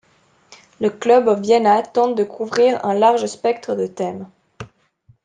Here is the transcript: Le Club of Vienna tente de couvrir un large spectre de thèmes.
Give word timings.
Le 0.79 0.89
Club 0.89 1.27
of 1.27 1.41
Vienna 1.41 1.83
tente 1.83 2.15
de 2.17 2.23
couvrir 2.23 2.83
un 2.83 2.95
large 2.95 3.27
spectre 3.27 3.75
de 3.75 3.85
thèmes. 3.85 4.25